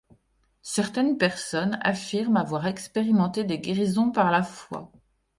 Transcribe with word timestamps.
Certaines 0.63 1.19
personnes 1.19 1.77
affirment 1.83 2.37
avoir 2.37 2.65
expérimenté 2.65 3.43
des 3.43 3.59
guérisons 3.59 4.09
par 4.09 4.31
la 4.31 4.41
foi. 4.41 4.91